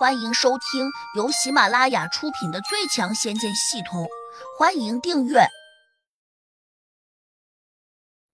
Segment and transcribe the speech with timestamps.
[0.00, 4.04] 欢迎收听由喜马拉雅出品的《最强仙剑系统》，
[4.58, 5.40] 欢迎订阅。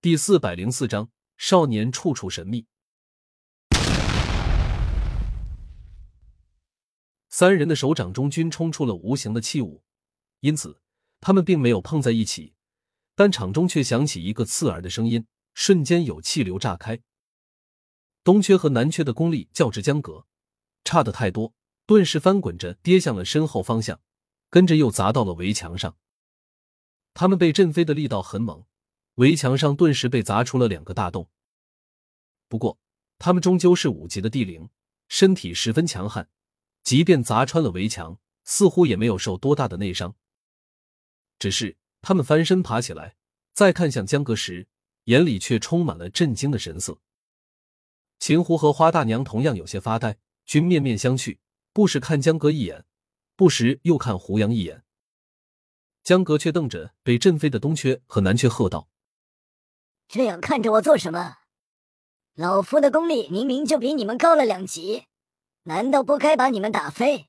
[0.00, 2.68] 第四百零四章：少年处处神秘。
[7.28, 9.82] 三人的手掌中均冲出了无形的气雾，
[10.38, 10.80] 因此
[11.20, 12.54] 他们并没有碰在一起，
[13.16, 17.00] 但场中却响起一个刺耳的声音，瞬间有气流炸开。
[18.22, 20.26] 东缺和南缺的功力较之江阁。
[20.88, 21.52] 差的太多，
[21.84, 24.00] 顿时翻滚着跌向了身后方向，
[24.48, 25.98] 跟着又砸到了围墙上。
[27.12, 28.64] 他们被震飞的力道很猛，
[29.16, 31.28] 围墙上顿时被砸出了两个大洞。
[32.48, 32.78] 不过，
[33.18, 34.70] 他们终究是五级的地灵，
[35.08, 36.30] 身体十分强悍，
[36.82, 40.16] 即便砸穿了围墙，似乎也没有受多大的内伤。
[41.38, 43.16] 只是他们翻身爬起来，
[43.52, 44.66] 再看向江阁时，
[45.04, 46.98] 眼里却充满了震惊的神色。
[48.18, 50.16] 秦胡和花大娘同样有些发呆。
[50.48, 51.36] 均面面相觑，
[51.74, 52.86] 不时看江哥一眼，
[53.36, 54.82] 不时又看胡杨一眼。
[56.02, 58.88] 江哥却瞪着被震飞的东缺和南缺，喝道
[60.08, 61.36] ：“这样看着我做什么？
[62.32, 65.04] 老夫的功力明明就比你们高了两级，
[65.64, 67.28] 难道不该把你们打飞？”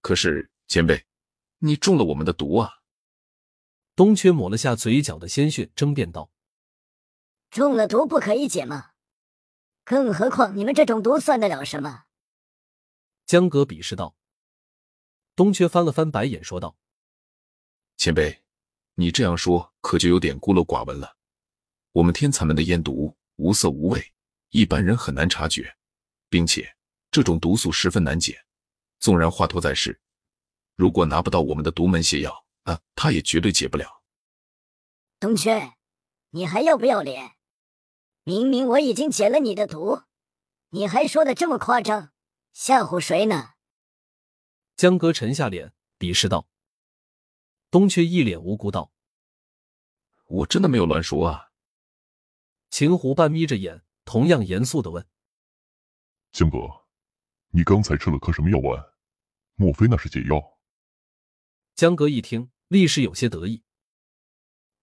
[0.00, 1.04] 可是前辈，
[1.58, 2.78] 你中了我们的毒啊！
[3.94, 6.30] 东缺抹了下嘴角的鲜血，争辩道
[7.50, 8.89] ：“中了毒不可以解吗？”
[9.90, 12.04] 更何况你们这种毒算得了什么？
[13.26, 14.14] 江哥鄙视道。
[15.34, 16.76] 东缺翻了翻白眼，说道
[17.98, 18.44] ：“前辈，
[18.94, 21.16] 你这样说可就有点孤陋寡闻了。
[21.90, 24.12] 我们天蚕门的烟毒无色无味，
[24.50, 25.76] 一般人很难察觉，
[26.28, 26.72] 并且
[27.10, 28.40] 这种毒素十分难解。
[29.00, 30.00] 纵然华佗在世，
[30.76, 34.04] 如果拿不到我们的独门邪药，啊，他也绝对解不了。”
[35.18, 35.72] 东缺，
[36.30, 37.32] 你还要不要脸？
[38.30, 40.02] 明明我已经解了你的毒，
[40.68, 42.12] 你还说的这么夸张，
[42.52, 43.54] 吓唬谁呢？
[44.76, 46.46] 江哥沉下脸，鄙视道。
[47.72, 48.92] 东却一脸无辜道
[50.26, 51.50] ：“我真的没有乱说啊。”
[52.70, 55.04] 秦湖半眯着眼，同样严肃的问
[56.30, 56.86] ：“江哥，
[57.48, 58.80] 你刚才吃了颗什么药丸？
[59.56, 60.40] 莫非那是解药？”
[61.74, 63.64] 江哥一听，立时有些得意：“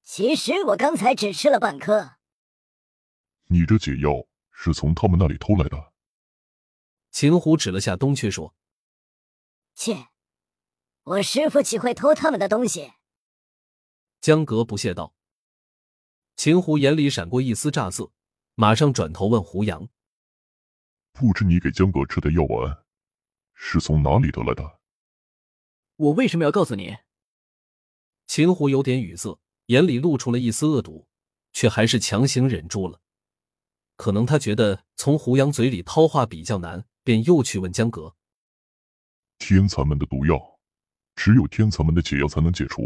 [0.03, 2.15] 其实我刚才只吃了半颗。”
[3.47, 4.11] 你这解药
[4.51, 5.93] 是从他们那里偷来的？
[7.11, 8.53] 秦虎指了下东阙说
[9.73, 10.09] ：“切，
[11.03, 12.93] 我师傅岂会偷他们的东西？”
[14.21, 15.15] 江格不屑道。
[16.35, 18.11] 秦虎眼里闪过一丝乍色，
[18.55, 19.87] 马上转头问胡杨
[21.13, 22.85] ：“不知你给江格吃的药丸
[23.53, 24.79] 是从哪里得来的？”
[25.95, 26.97] 我为什么要告诉你？
[28.27, 31.07] 秦虎有点语塞，眼里露出了一丝恶毒，
[31.53, 33.01] 却还是强行忍住了。
[33.97, 38.15] 可能他觉得从胡杨嘴里掏话比较难，便又去问江革
[39.39, 40.59] ：“天蚕门的毒药，
[41.15, 42.83] 只有天蚕门的解药才能解除。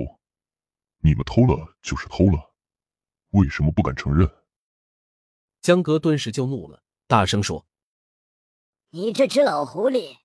[1.03, 2.53] 你们偷了就是偷了，
[3.31, 4.27] 为什么不敢承认？”
[5.61, 7.67] 江革顿时就怒了，大声说
[8.91, 10.19] ：“你这只老狐狸，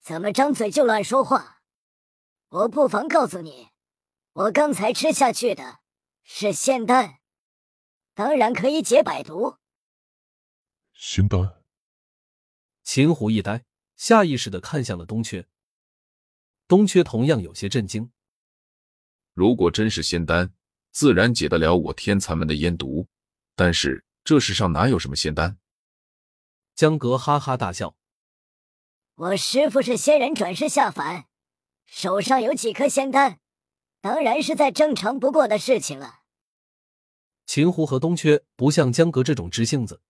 [0.00, 1.60] 怎么张嘴就乱说话？
[2.48, 3.68] 我不妨告诉你，
[4.32, 5.80] 我刚才吃下去的
[6.22, 7.18] 是仙丹，
[8.14, 9.58] 当然可以解百毒。”
[10.94, 11.62] 仙丹。
[12.84, 13.64] 秦虎一呆，
[13.96, 15.46] 下意识的看向了东缺。
[16.68, 18.10] 东缺同样有些震惊。
[19.32, 20.54] 如果真是仙丹，
[20.92, 23.08] 自然解得了我天蚕门的烟毒。
[23.56, 25.58] 但是这世上哪有什么仙丹？
[26.74, 27.96] 江阁哈哈大笑。
[29.16, 31.26] 我师傅是仙人转世下凡，
[31.86, 33.40] 手上有几颗仙丹，
[34.00, 36.20] 当然是再正常不过的事情了。
[37.46, 40.00] 秦湖和东缺不像江阁这种直性子。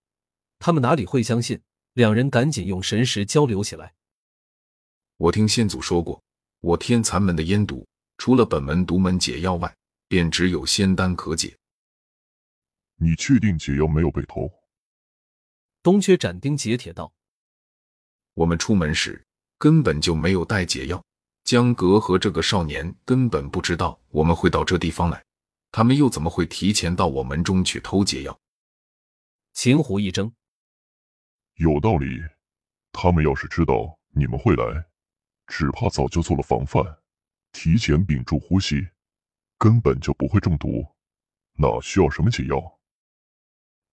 [0.59, 1.60] 他们哪里会相信？
[1.92, 3.94] 两人赶紧用神识交流起来。
[5.16, 6.20] 我听先祖说过，
[6.59, 7.87] 我天蚕门的烟毒，
[8.19, 9.72] 除了本门独门解药外，
[10.09, 11.56] 便只有仙丹可解。
[12.97, 14.50] 你确定解药没有被偷？
[15.84, 17.12] 东缺斩钉截铁道
[18.34, 19.25] ：“我们出门时
[19.56, 21.00] 根本就没有带解药，
[21.44, 25.25] 江阁和这个少年根本不知道我们会到这地方来，
[25.70, 28.37] 他们又怎么会提前到我门中去偷解药？”
[29.55, 30.32] 秦虎一怔。
[31.54, 32.20] 有道理，
[32.90, 34.86] 他们要是知道你们会来，
[35.46, 36.84] 只怕早就做了防范，
[37.52, 38.88] 提前屏住呼吸，
[39.56, 40.84] 根本就不会中毒，
[41.52, 42.80] 哪需要什么解药？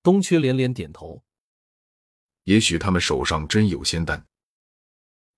[0.02, 1.24] 东缺连连点头。
[2.46, 4.26] 也许他们手上真有仙丹。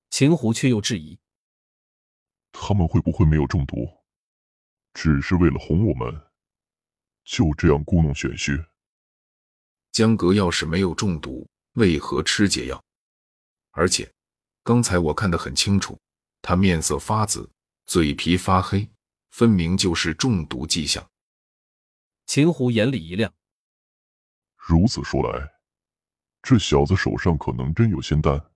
[0.09, 1.19] 秦虎却又质疑：
[2.53, 3.75] 他们会不会没有中毒，
[4.93, 6.31] 只是为了哄我们，
[7.25, 8.63] 就这样故弄玄虚？
[9.91, 11.49] 江阁要是没有中毒。
[11.73, 12.83] 为何吃解药？
[13.71, 14.11] 而且，
[14.63, 15.99] 刚才我看得很清楚，
[16.41, 17.49] 他面色发紫，
[17.85, 18.89] 嘴皮发黑，
[19.31, 21.09] 分明就是中毒迹象。
[22.25, 23.33] 秦胡眼里一亮，
[24.55, 25.53] 如此说来，
[26.41, 28.51] 这小子手上可能真有仙丹。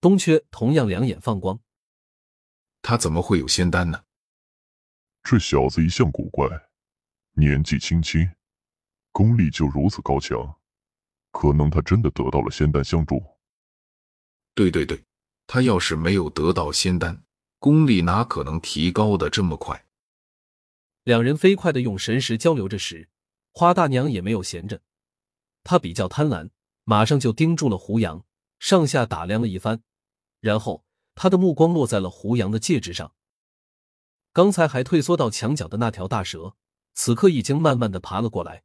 [0.00, 1.60] 东缺同样两眼放光，
[2.82, 4.04] 他怎么会有仙丹呢？
[5.22, 6.48] 这小子一向古怪，
[7.34, 8.28] 年纪轻轻，
[9.12, 10.60] 功力就如此高强，
[11.32, 13.20] 可能他真的得到了仙丹相助。
[14.54, 15.02] 对对对，
[15.46, 17.24] 他要是没有得到仙丹，
[17.58, 19.84] 功力哪可能提高的这么快？
[21.04, 23.08] 两人飞快的用神识交流着时，
[23.52, 24.80] 花大娘也没有闲着，
[25.64, 26.50] 她比较贪婪，
[26.84, 28.24] 马上就盯住了胡杨，
[28.60, 29.82] 上下打量了一番，
[30.40, 33.14] 然后她的目光落在了胡杨的戒指上。
[34.32, 36.56] 刚才还退缩到墙角的那条大蛇，
[36.94, 38.62] 此刻已经慢慢的爬了过来。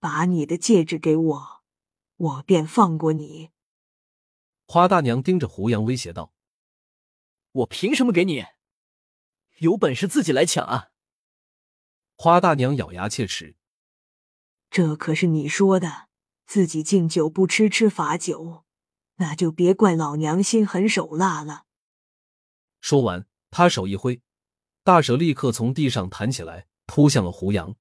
[0.00, 1.62] 把你的戒指给我，
[2.16, 3.50] 我便放过你。
[4.66, 6.32] 花大娘盯着胡杨威胁道
[7.52, 8.46] ：“我凭什么给你？
[9.58, 10.88] 有本事自己来抢啊！”
[12.16, 13.56] 花大娘咬牙切齿
[14.70, 16.08] ：“这可是你说的，
[16.46, 18.64] 自己敬酒不吃吃罚酒，
[19.16, 21.66] 那就别怪老娘心狠手辣了。”
[22.80, 24.22] 说完，他手一挥。
[24.82, 27.76] 大蛇立刻从地上弹起来，扑向了胡杨。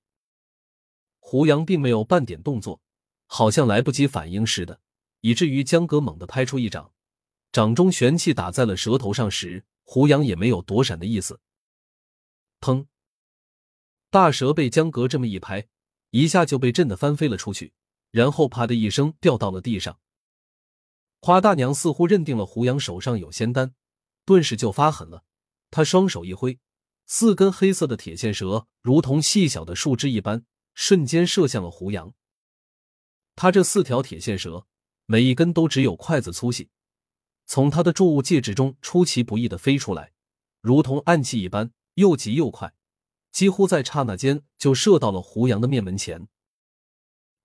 [1.30, 2.82] 胡杨并没有半点动作，
[3.28, 4.80] 好像来不及反应似的，
[5.22, 6.92] 以至于江哥猛地拍出一掌，
[7.52, 11.40] 掌中玄气打在了蛇头上时，胡杨也没有躲闪的意思。
[12.60, 12.88] 砰！
[14.10, 15.68] 大蛇被江哥这么一拍，
[16.10, 17.74] 一下就被震得翻飞了出去，
[18.10, 20.00] 然后啪的一声掉到了地上。
[21.22, 23.76] 花大娘似乎认定了胡杨手上有仙丹，
[24.26, 25.24] 顿时就发狠了，
[25.70, 26.58] 她双手一挥。
[27.06, 30.44] 四根黑色的铁线蛇如同细小的树枝一般，
[30.74, 32.14] 瞬间射向了胡杨。
[33.36, 34.68] 他这四条铁线蛇，
[35.06, 36.70] 每一根都只有筷子粗细，
[37.46, 40.12] 从他的注物戒指中出其不意的飞出来，
[40.62, 42.74] 如同暗器一般，又急又快，
[43.32, 46.28] 几乎在刹那间就射到了胡杨的面门前。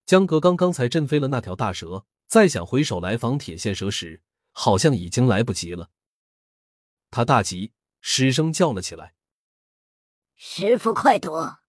[0.05, 5.91] 江格刚刚才震飞了那条大蛇，再想回手来防铁线蛇时，好像已经来不及了。
[7.11, 9.15] 他大急，失声叫了起来。
[10.35, 11.61] 师傅，快躲！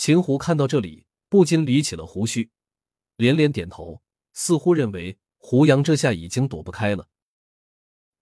[0.00, 2.50] 秦胡看到这里，不禁理起了胡须，
[3.16, 4.00] 连连点头，
[4.32, 7.10] 似乎认为胡杨这下已经躲不开了。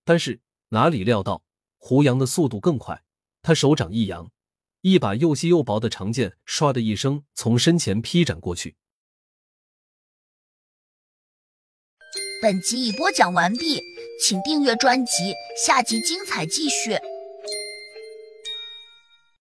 [0.04, 0.40] 但是
[0.70, 1.44] 哪里料到，
[1.76, 3.04] 胡杨的速度更快，
[3.42, 4.28] 他手掌一扬，
[4.80, 8.74] 一把又细又薄的长剑唰的一声从身前劈斩过去。
[12.42, 13.80] 本集已播讲完毕，
[14.20, 15.32] 请订阅专辑，
[15.64, 16.98] 下集精彩继续。